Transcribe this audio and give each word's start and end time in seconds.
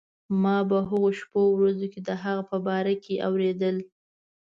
ما 0.43 0.57
په 0.69 0.77
هغو 0.89 1.09
شپو 1.19 1.41
ورځو 1.57 1.87
کې 1.93 1.99
د 2.07 2.09
هغه 2.23 2.43
په 2.51 2.57
باره 2.67 2.93
کې 3.03 3.23
اورېدل. 3.27 3.75